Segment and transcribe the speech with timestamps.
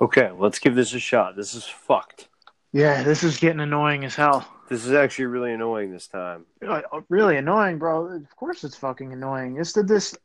[0.00, 1.36] Okay, let's give this a shot.
[1.36, 2.28] This is fucked.
[2.72, 4.46] Yeah, this is getting annoying as hell.
[4.68, 6.44] This is actually really annoying this time.
[6.66, 8.04] Uh, Really annoying, bro.
[8.06, 9.56] Of course, it's fucking annoying.
[9.58, 10.16] It's the this.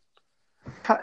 [0.65, 0.99] It's a,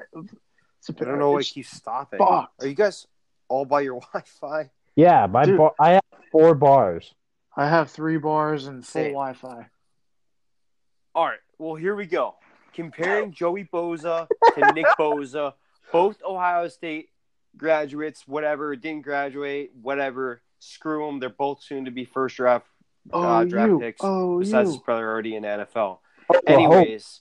[1.01, 2.19] I don't know why it it's keeps stopping.
[2.19, 2.62] fucked.
[2.62, 3.06] Are you guys
[3.48, 4.71] all by your Wi-Fi?
[4.96, 5.58] Yeah, my Dude.
[5.58, 7.14] bar, I have four bars.
[7.56, 9.12] I have three bars and full Same.
[9.12, 9.66] Wi-Fi.
[11.14, 11.38] All right.
[11.58, 12.37] Well, here we go.
[12.74, 15.54] Comparing Joey Bosa to Nick Bosa,
[15.92, 17.09] both Ohio State
[17.56, 20.42] graduates, whatever, didn't graduate, whatever.
[20.59, 21.18] Screw them.
[21.20, 22.66] They're both soon to be first draft
[23.12, 23.78] Oh, uh, draft you.
[23.80, 24.00] picks.
[24.04, 24.74] Oh, besides you.
[24.74, 25.98] his brother already in the NFL.
[26.34, 26.76] Oklahoma.
[26.76, 27.20] Anyways,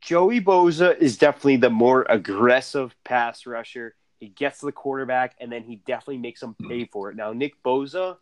[0.00, 3.94] Joey Bosa is definitely the more aggressive pass rusher.
[4.18, 7.16] He gets the quarterback, and then he definitely makes him pay for it.
[7.16, 8.16] Now, Nick Bosa,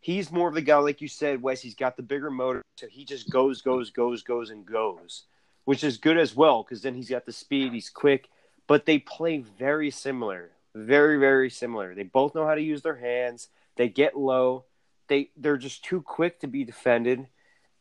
[0.00, 1.60] he's more of the guy, like you said, Wes.
[1.60, 5.24] He's got the bigger motor, so he just goes, goes, goes, goes, and goes,
[5.64, 7.72] which is good as well because then he's got the speed.
[7.72, 8.28] He's quick,
[8.66, 11.94] but they play very similar, very, very similar.
[11.94, 13.48] They both know how to use their hands.
[13.76, 14.64] They get low.
[15.08, 17.28] They they're just too quick to be defended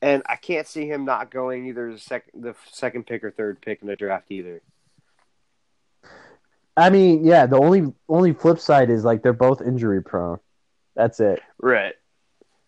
[0.06, 3.62] and I can't see him not going either the second the second pick or third
[3.62, 4.62] pick in the draft either.
[6.78, 7.46] I mean, yeah.
[7.46, 10.40] The only only flip side is like they're both injury prone.
[10.96, 11.42] That's it.
[11.60, 11.96] Right.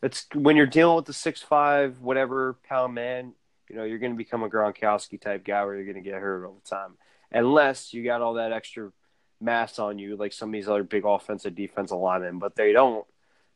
[0.02, 3.34] It's when you're dealing with the six five whatever pound man,
[3.70, 6.20] you know, you're going to become a Gronkowski type guy where you're going to get
[6.20, 6.94] hurt all the time,
[7.32, 8.92] unless you got all that extra
[9.40, 13.06] mass on you like some of these other big offensive defensive linemen, but they don't,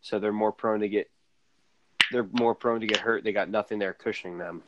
[0.02, 1.10] so they're more prone to get
[2.12, 3.24] they're more prone to get hurt.
[3.24, 4.64] They got nothing there cushioning them.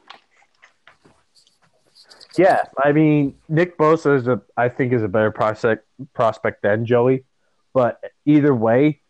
[2.38, 6.86] Yeah, I mean, Nick Bosa is a I think is a better prospect prospect than
[6.86, 7.26] Joey,
[7.74, 9.02] but either way,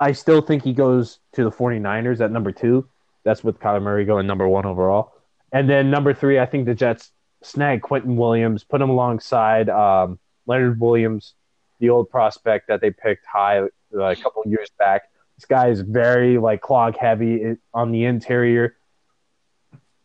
[0.00, 2.86] I still think he goes to the 49ers at number 2.
[3.24, 5.12] That's with Kyler Murray going number 1 overall.
[5.52, 7.10] And then number 3, I think the Jets
[7.42, 11.34] snag Quinnen Williams, put him alongside um, Leonard Williams,
[11.80, 15.02] the old prospect that they picked high uh, a couple years back.
[15.36, 18.76] This guy is very like clog heavy on the interior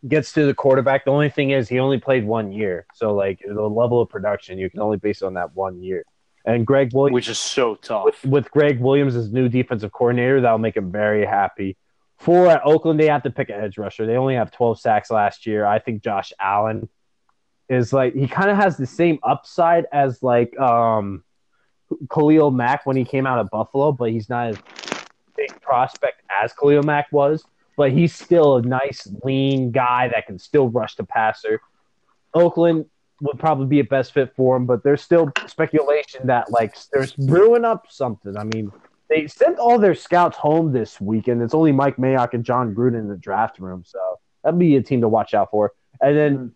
[0.08, 1.06] gets to the quarterback.
[1.06, 4.58] The only thing is he only played one year, so like the level of production
[4.58, 6.04] you can only base it on that one year.
[6.46, 8.04] And Gregg Williams, Which is so tough.
[8.04, 11.78] with, with Gregg Williams as new defensive coordinator, that'll make him very happy.
[12.18, 14.06] For at Oakland, they have to pick an edge rusher.
[14.06, 15.66] They only have 12 sacks last year.
[15.66, 16.90] I think Josh Allen
[17.70, 21.24] is like he kind of has the same upside as like um
[22.12, 24.58] Khalil Mack when he came out of Buffalo, but he's not as
[25.36, 27.44] big prospect as Khalil Mack was
[27.76, 31.60] but he's still a nice, lean guy that can still rush the passer.
[32.34, 32.86] Oakland
[33.22, 37.14] would probably be a best fit for him, but there's still speculation that like there's
[37.14, 38.36] brewing up something.
[38.38, 38.72] I mean,
[39.10, 41.42] they sent all their scouts home this weekend.
[41.42, 44.00] It's only Mike Mayock and Jon Gruden in the draft room, so
[44.44, 45.72] that'd be a team to watch out for.
[46.02, 46.52] And then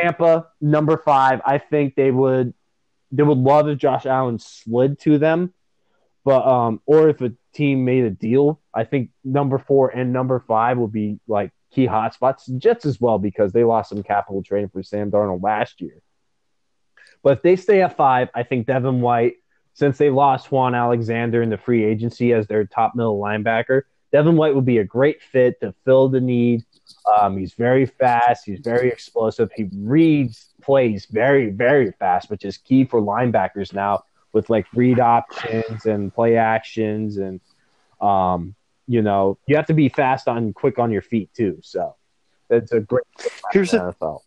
[0.00, 2.54] Tampa, number five, I think they would
[3.12, 5.52] they would love if Josh Allen slid to them,
[6.24, 10.38] but um, or if a team made a deal, I think number four and number
[10.46, 12.56] five will be like key hotspots.
[12.58, 16.00] Jets as well because they lost some capital trading for Sam Darnold last year.
[17.22, 19.34] But if they stay at five, I think Devin White,
[19.74, 23.82] since they lost Kwon Alexander in the free agency as their top middle linebacker,
[24.12, 26.64] Devin White would be a great fit to fill the need.
[27.18, 28.44] Um, he's very fast.
[28.44, 29.50] He's very explosive.
[29.54, 35.00] He reads plays very, very fast, which is key for linebackers now with like read
[35.00, 37.40] options and play actions and
[38.00, 38.54] um,
[38.86, 41.60] you know, you have to be fast on quick on your feet too.
[41.62, 41.94] So
[42.48, 43.04] it's a great
[43.52, 44.20] Here's the NFL.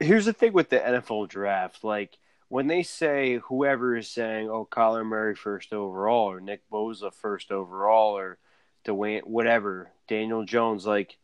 [0.00, 1.82] here's the thing with the NFL draft.
[1.82, 2.18] Like
[2.48, 7.50] when they say whoever is saying, "Oh, Kyler Murray first overall," or Nick Bosa first
[7.50, 8.38] overall, or
[8.88, 11.16] Dwayne, whatever, Daniel Jones, like.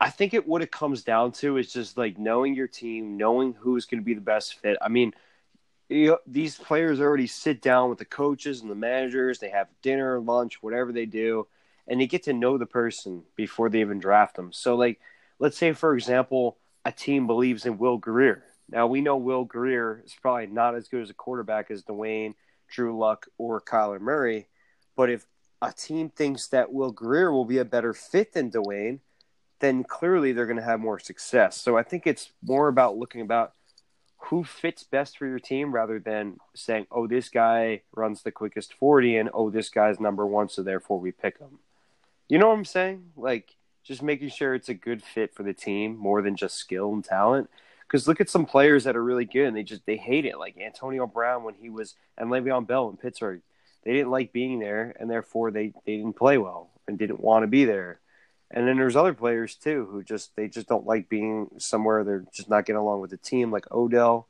[0.00, 3.52] I think it what it comes down to is just like knowing your team, knowing
[3.52, 4.78] who's going to be the best fit.
[4.80, 5.12] I mean,
[5.88, 9.38] you know, these players already sit down with the coaches and the managers.
[9.38, 11.48] They have dinner, lunch, whatever they do,
[11.88, 14.52] and they get to know the person before they even draft them.
[14.52, 15.00] So, like,
[15.40, 18.44] let's say, for example, a team believes in Will Grier.
[18.70, 22.34] Now, we know Will Grier is probably not as good as a quarterback as Dwayne,
[22.68, 24.46] Drew Luck, or Kyler Murray.
[24.94, 25.26] But if
[25.60, 29.00] a team thinks that Will Grier will be a better fit than Dwayne,
[29.60, 31.56] then clearly they're going to have more success.
[31.60, 33.52] So I think it's more about looking about
[34.18, 38.74] who fits best for your team rather than saying, oh, this guy runs the quickest
[38.74, 41.58] 40 and oh, this guy's number one, so therefore we pick him.
[42.28, 43.12] You know what I'm saying?
[43.16, 46.92] Like, just making sure it's a good fit for the team more than just skill
[46.92, 47.48] and talent.
[47.86, 50.38] Because look at some players that are really good and they just they hate it,
[50.38, 53.40] like Antonio Brown when he was and Le'Veon Bell in Pittsburgh.
[53.84, 57.42] They didn't like being there, and therefore they, they didn't play well and didn't want
[57.42, 58.00] to be there.
[58.50, 62.02] And then there's other players too who just they just don't like being somewhere.
[62.04, 64.26] They're just not getting along with the team, like Odell.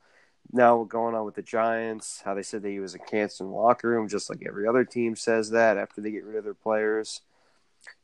[0.53, 3.50] now going on with the Giants, how they said that he was a cancer in
[3.50, 6.45] the locker room, just like every other team says that after they get rid of
[6.45, 7.21] their players.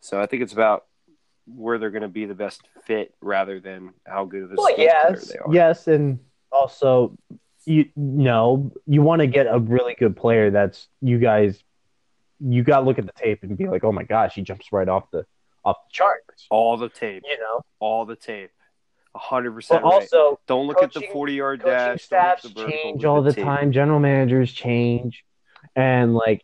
[0.01, 0.85] So I think it's about
[1.47, 4.75] where they're going to be the best fit rather than how good of a Well,
[4.79, 5.55] yes, player they are.
[5.55, 6.21] yes, and
[6.53, 7.17] also
[7.67, 11.63] you know you want to get a really good player that's you guys
[12.41, 14.73] you got to look at the tape and be like, oh my gosh, he jumps
[14.73, 15.25] right off the
[15.65, 16.47] off the charts.
[16.51, 18.51] All the tape, You know, all the tape,
[19.15, 19.93] hundred but percent right.
[19.93, 21.67] also Don't look at the forty-yard dash.
[21.67, 23.73] don't look at staffs the change all at the time.
[23.73, 25.25] General managers change,
[25.75, 26.43] and like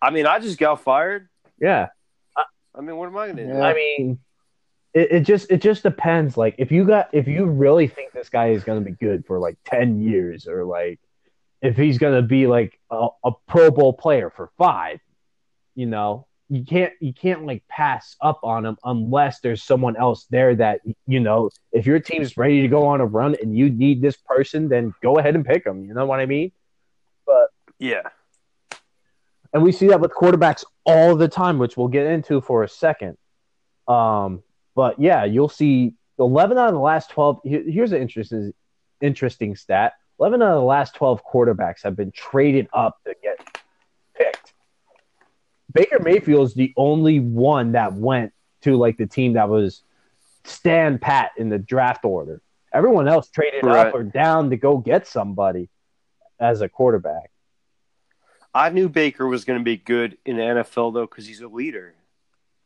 [0.00, 1.28] I mean, I just got fired.
[1.60, 1.88] yeah,
[2.74, 3.60] I mean, what am I going to do?
[3.60, 4.18] I mean,
[4.94, 6.36] it, it just it just depends.
[6.36, 9.26] Like if you got if you really think this guy is going to be good
[9.26, 11.00] for like ten years, or like
[11.62, 15.00] if he's going to be like a, a Pro Bowl player for five,
[15.74, 20.26] you know, you can't you can't like pass up on him unless there's someone else
[20.30, 21.50] there that you know.
[21.72, 24.92] If your team's ready to go on a run and you need this person, then
[25.02, 25.84] go ahead and pick him.
[25.84, 26.50] You know what I mean?
[27.26, 28.02] But yeah.
[29.52, 32.68] and we see that with quarterbacks all the time, which we'll get into for a
[32.68, 33.16] second.
[33.86, 34.42] Um,
[34.74, 37.40] but yeah, you'll see eleven out of the last twelve.
[37.44, 38.52] Here's an interesting,
[39.00, 43.38] interesting stat: eleven out of the last twelve quarterbacks have been traded up to get
[44.16, 44.52] picked.
[45.72, 48.32] Baker Mayfield is the only one that went
[48.62, 49.82] to like the team that was
[50.44, 52.42] stand pat in the draft order.
[52.72, 53.88] Everyone else traded Right.
[53.88, 55.68] up or down to go get somebody
[56.38, 57.30] as a quarterback.
[58.54, 61.48] I knew Baker was going to be good in the NFL though because he's a
[61.48, 61.94] leader.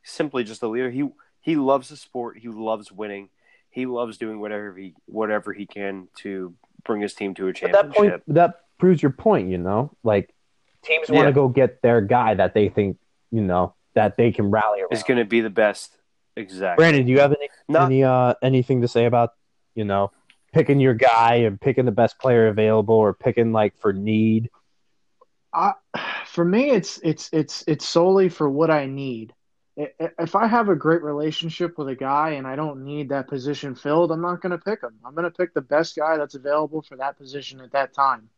[0.02, 0.90] Simply just a leader.
[0.90, 1.08] He
[1.44, 2.38] he loves the sport.
[2.38, 3.28] He loves winning.
[3.70, 6.54] He loves doing whatever he whatever he can to
[6.84, 7.92] bring his team to a At championship.
[7.92, 9.50] that point, that proves your point.
[9.50, 10.32] You know, like
[10.82, 11.26] teams want Yeah.
[11.26, 12.96] to go get their guy that they think
[13.30, 14.92] you know that they can rally around.
[14.92, 15.96] is going to be the best.
[16.36, 16.82] Exactly.
[16.82, 19.30] Brandon, do you have any Not any uh anything to say about
[19.74, 20.10] you know
[20.52, 24.50] picking your guy and picking the best player available or picking like for need?
[25.52, 25.72] I,
[26.26, 29.32] for me, it's it's it's it's solely for what I need.
[29.76, 33.74] If I have a great relationship with a guy and I don't need that position
[33.74, 34.94] filled, I'm not going to pick him.
[35.04, 38.28] I'm going to pick the best guy that's available for that position at that time.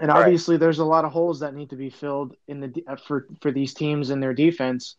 [0.00, 0.18] And Right.
[0.20, 3.26] obviously, there's a lot of holes that need to be filled in the uh, for
[3.40, 4.96] for these teams in their defense.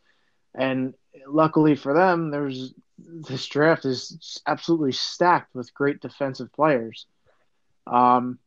[0.55, 0.93] And
[1.27, 7.05] luckily for them, there's this draft is absolutely stacked with great defensive players.
[7.87, 8.39] Um,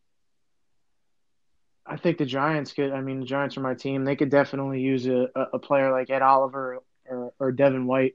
[1.84, 2.93] I think the Giants could.
[2.93, 4.05] I mean, the Giants are my team.
[4.05, 8.14] They could definitely use a, a a player like Ed Oliver or, or Devin White.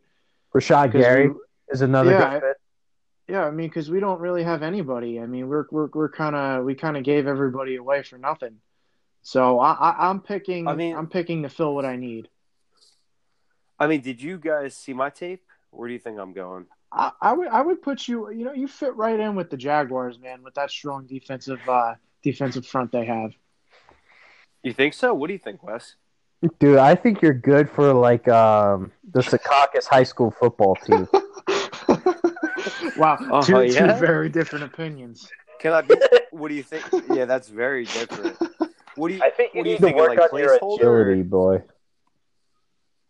[0.56, 1.36] Rashad 'Cause Gary we-
[1.70, 2.58] is another Yeah, good I- fit.
[3.30, 5.20] Yeah, I mean, because we don't really have anybody.
[5.20, 8.60] I mean, we're we're we're kind of we kind of gave everybody away for nothing.
[9.22, 10.68] So I, I I'm picking.
[10.68, 12.30] I mean- I'm picking to fill what I need.
[13.80, 15.44] I mean, did you guys see my tape?
[15.72, 16.66] Where do you think I'm going?
[16.92, 18.32] I, I would I would put you.
[18.32, 21.96] You know, you fit right in with the Jaguars, man, with that strong defensive uh,
[22.24, 23.34] defensive front they have.
[24.64, 25.14] You think so?
[25.14, 25.96] What do you think, Wes?
[26.60, 31.08] Dude, I think you're good for like um the Secaucus High School football team.
[32.98, 33.94] wow, Oh, two, yeah?
[33.94, 35.30] two very different opinions.
[35.60, 35.82] Can I?
[35.82, 35.96] Be,
[36.32, 36.84] what do you think?
[37.12, 38.38] Yeah, that's very different.
[38.96, 39.22] What do you?
[39.24, 39.98] I think you what do you need to think?
[39.98, 40.76] work like on your placeholder?
[40.80, 41.64] agility, boy.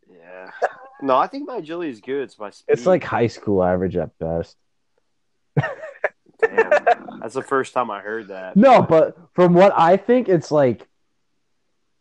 [0.09, 0.51] Yeah.
[1.01, 2.23] No, I think my agility is good.
[2.23, 2.73] It's my speed.
[2.73, 4.55] It's like high school average at best.
[5.57, 7.19] Damn.
[7.21, 8.55] That's the first time I heard that.
[8.55, 10.87] No, but from what I think, it's like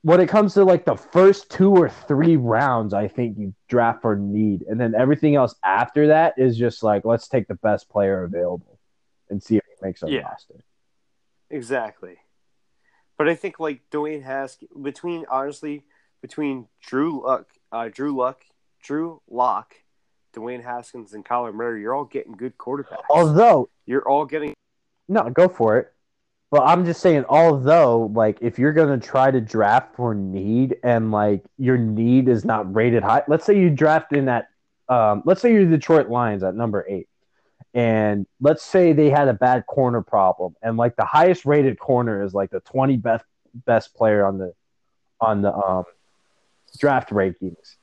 [0.06, 4.02] when it comes to like the first two or three rounds, I think you draft
[4.02, 7.88] for need, and then everything else after that is just like let's take the best
[7.88, 8.78] player available
[9.30, 10.20] and see if he makes our Yeah.
[10.20, 10.54] roster.
[11.50, 12.18] Exactly.
[13.18, 15.82] But I think like Dwayne Haskins between honestly
[16.22, 18.42] between Drew Luck, uh, Drew Luck,
[18.80, 19.74] Drew Lock,
[20.32, 23.02] Dwayne Haskins, and Kyler Murray, you're all getting good quarterbacks.
[23.10, 24.54] Although, you're all getting
[25.08, 25.92] no, go for it.
[26.50, 31.10] But I'm just saying, although, like, if you're gonna try to draft for need and
[31.10, 34.48] like your need is not rated high, let's say you draft in that,
[34.88, 37.08] um, let's say you're the Detroit Lions at number eight,
[37.74, 42.22] and let's say they had a bad corner problem, and like the highest rated corner
[42.22, 43.24] is like the 20 best
[43.64, 44.52] best player on the
[45.20, 45.84] on the um,
[46.78, 47.74] draft rankings,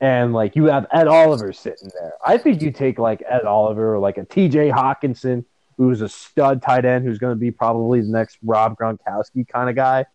[0.00, 2.12] and like you have Ed Oliver sitting there.
[2.24, 4.70] I think you take like Ed Oliver or like a T.J.
[4.70, 5.44] Hockenson
[5.76, 9.70] who's a stud tight end who's going to be probably the next Rob Gronkowski kind
[9.70, 10.06] of guy.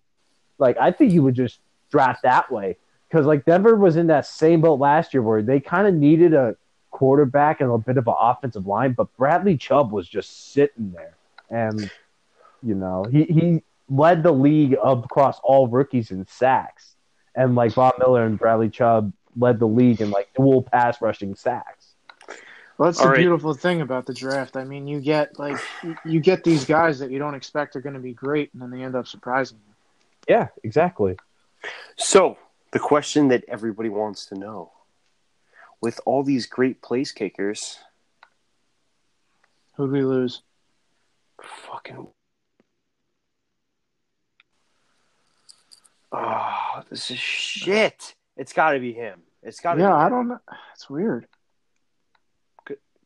[0.58, 1.60] Like I think you would just
[1.92, 2.78] draft that way
[3.10, 6.34] because like Denver was in that same boat last year where they kind of needed
[6.34, 6.56] a
[6.92, 11.16] quarterback and a bit of an offensive line, but Bradley Chubb was just sitting there,
[11.50, 11.92] and
[12.64, 16.96] you know he he led the league across all rookies in sacks,
[17.36, 21.36] and like Von Miller and Bradley Chubb led the league in like dual pass rushing
[21.36, 21.77] sacks.
[22.78, 23.20] Well, that's All the right.
[23.20, 24.56] beautiful thing about the draft.
[24.56, 25.58] I mean, you get like
[26.06, 28.70] you get these guys that you don't expect are going to be great, and then
[28.70, 29.74] they end up surprising you.
[30.36, 31.18] Yeah, exactly.
[31.96, 32.38] So,
[32.72, 34.72] the question that everybody wants to know
[35.82, 37.80] with all these great place kickers,
[39.76, 40.42] Who'd we lose?
[41.42, 42.08] fucking.
[46.12, 48.16] Oh, this is shit.
[48.38, 49.22] It's got to be him.
[49.44, 50.40] It's got to be Yeah, be I don't know.
[50.74, 51.28] It's weird.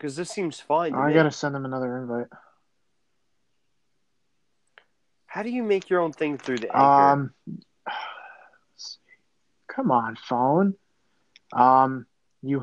[0.01, 0.95] Because this seems fine.
[0.95, 1.13] I me.
[1.13, 2.25] got to send them another invite.
[5.27, 6.81] How do you make your own thing through the anchor?
[6.81, 7.33] Um,
[9.67, 10.73] come on, phone.
[11.53, 12.07] Um,